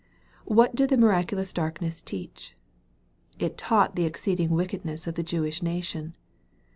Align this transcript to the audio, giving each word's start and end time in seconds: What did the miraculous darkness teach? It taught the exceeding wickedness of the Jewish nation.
What 0.47 0.73
did 0.75 0.89
the 0.89 0.97
miraculous 0.97 1.53
darkness 1.53 2.01
teach? 2.01 2.55
It 3.37 3.55
taught 3.55 3.95
the 3.95 4.05
exceeding 4.05 4.49
wickedness 4.49 5.05
of 5.05 5.13
the 5.13 5.21
Jewish 5.21 5.61
nation. 5.61 6.15